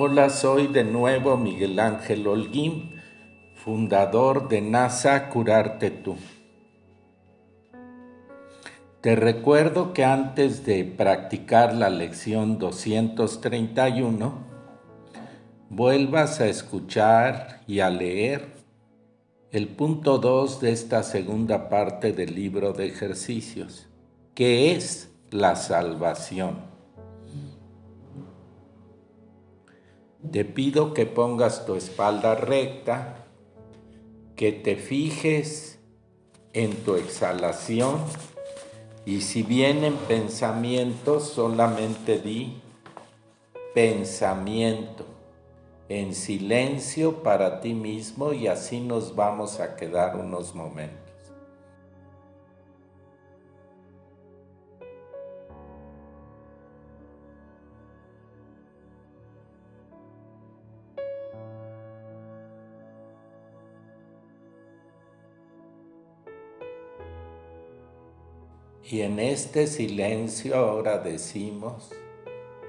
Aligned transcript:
Hola, 0.00 0.30
soy 0.30 0.68
de 0.68 0.84
nuevo 0.84 1.36
Miguel 1.36 1.80
Ángel 1.80 2.24
Holguín, 2.28 3.00
fundador 3.56 4.48
de 4.48 4.60
NASA 4.60 5.28
Curarte 5.28 5.90
Tú. 5.90 6.14
Te 9.00 9.16
recuerdo 9.16 9.92
que 9.92 10.04
antes 10.04 10.64
de 10.64 10.84
practicar 10.84 11.74
la 11.74 11.90
lección 11.90 12.60
231, 12.60 14.34
vuelvas 15.68 16.38
a 16.38 16.46
escuchar 16.46 17.62
y 17.66 17.80
a 17.80 17.90
leer 17.90 18.52
el 19.50 19.66
punto 19.66 20.18
2 20.18 20.60
de 20.60 20.70
esta 20.70 21.02
segunda 21.02 21.68
parte 21.68 22.12
del 22.12 22.36
libro 22.36 22.72
de 22.72 22.86
ejercicios, 22.86 23.88
que 24.36 24.76
es 24.76 25.10
la 25.32 25.56
salvación. 25.56 26.67
Te 30.18 30.44
pido 30.44 30.94
que 30.94 31.06
pongas 31.06 31.64
tu 31.64 31.76
espalda 31.76 32.34
recta, 32.34 33.24
que 34.34 34.50
te 34.50 34.74
fijes 34.74 35.78
en 36.52 36.74
tu 36.84 36.96
exhalación 36.96 37.98
y 39.06 39.20
si 39.20 39.44
vienen 39.44 39.94
pensamientos, 40.08 41.28
solamente 41.28 42.18
di 42.18 42.60
pensamiento 43.74 45.06
en 45.88 46.14
silencio 46.14 47.22
para 47.22 47.60
ti 47.60 47.72
mismo 47.72 48.32
y 48.32 48.48
así 48.48 48.80
nos 48.80 49.14
vamos 49.14 49.60
a 49.60 49.76
quedar 49.76 50.16
unos 50.16 50.52
momentos. 50.52 51.07
Y 68.90 69.02
en 69.02 69.18
este 69.18 69.66
silencio 69.66 70.56
ahora 70.56 70.96
decimos, 70.96 71.90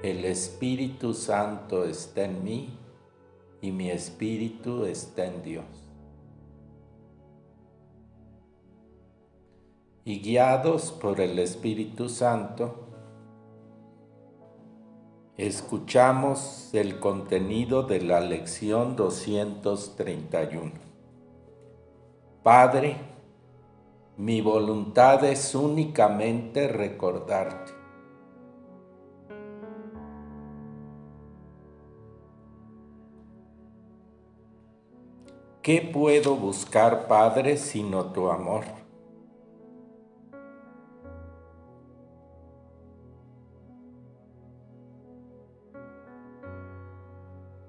el 0.02 0.26
Espíritu 0.26 1.14
Santo 1.14 1.84
está 1.86 2.26
en 2.26 2.44
mí 2.44 2.68
y 3.62 3.72
mi 3.72 3.90
espíritu 3.90 4.84
está 4.84 5.24
en 5.24 5.42
Dios. 5.42 5.64
Y 10.04 10.20
guiados 10.20 10.92
por 10.92 11.22
el 11.22 11.38
Espíritu 11.38 12.10
Santo, 12.10 12.86
escuchamos 15.38 16.68
el 16.74 17.00
contenido 17.00 17.84
de 17.84 18.02
la 18.02 18.20
lección 18.20 18.94
231. 18.94 20.72
Padre, 22.42 23.19
mi 24.20 24.42
voluntad 24.42 25.24
es 25.24 25.54
únicamente 25.54 26.68
recordarte. 26.68 27.72
¿Qué 35.62 35.80
puedo 35.90 36.36
buscar, 36.36 37.08
Padre, 37.08 37.56
sino 37.56 38.12
tu 38.12 38.28
amor? 38.28 38.64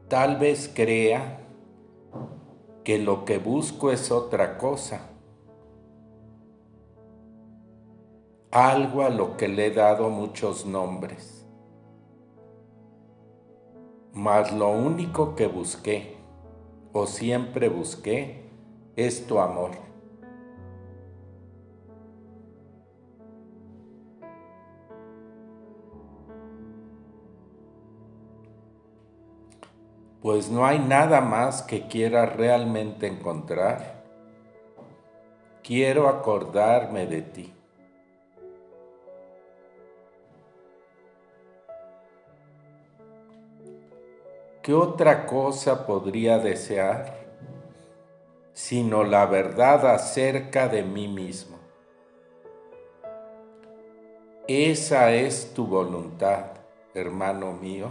Tal 0.10 0.36
vez 0.36 0.70
crea 0.76 1.48
que 2.84 2.98
lo 2.98 3.24
que 3.24 3.38
busco 3.38 3.90
es 3.90 4.12
otra 4.12 4.58
cosa 4.58 5.12
algo 8.52 9.04
a 9.04 9.10
lo 9.10 9.38
que 9.38 9.48
le 9.48 9.68
he 9.68 9.72
dado 9.72 10.10
muchos 10.10 10.66
nombres. 10.66 11.48
Mas 14.14 14.52
lo 14.52 14.70
único 14.70 15.36
que 15.36 15.48
busqué, 15.48 16.18
o 16.92 17.08
siempre 17.08 17.70
busqué, 17.70 18.44
es 18.98 19.26
tu 19.26 19.40
amor. 19.40 19.72
Pues 30.22 30.52
no 30.52 30.66
hay 30.66 30.78
nada 30.78 31.22
más 31.22 31.64
que 31.64 31.88
quiera 31.88 32.26
realmente 32.26 33.08
encontrar. 33.08 34.04
Quiero 35.64 36.10
acordarme 36.10 37.08
de 37.08 37.22
ti. 37.22 37.54
¿Qué 44.62 44.76
otra 44.76 45.26
cosa 45.26 45.88
podría 45.88 46.38
desear 46.38 47.20
sino 48.54 49.04
la 49.04 49.26
verdad 49.26 49.88
acerca 49.88 50.68
de 50.68 50.84
mí 50.84 51.08
mismo? 51.08 51.58
Esa 54.48 55.14
es 55.14 55.54
tu 55.54 55.66
voluntad, 55.66 56.46
hermano 56.94 57.54
mío, 57.54 57.88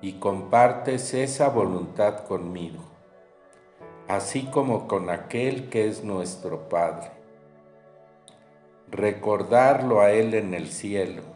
y 0.00 0.12
compartes 0.14 1.12
esa 1.14 1.48
voluntad 1.48 2.24
conmigo, 2.26 2.82
así 4.06 4.44
como 4.44 4.86
con 4.86 5.10
aquel 5.10 5.70
que 5.70 5.88
es 5.88 6.04
nuestro 6.04 6.68
Padre. 6.68 7.10
Recordarlo 8.90 10.02
a 10.02 10.12
Él 10.12 10.34
en 10.34 10.54
el 10.54 10.68
cielo 10.68 11.35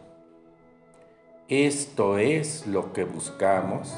esto 1.51 2.17
es 2.17 2.65
lo 2.65 2.93
que 2.93 3.03
buscamos 3.03 3.93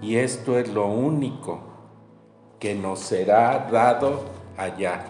y 0.00 0.18
esto 0.18 0.56
es 0.56 0.72
lo 0.72 0.86
único 0.86 1.58
que 2.60 2.76
nos 2.76 3.00
será 3.00 3.68
dado 3.72 4.22
hallar. 4.56 5.04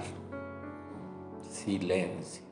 Silencio. 1.51 2.52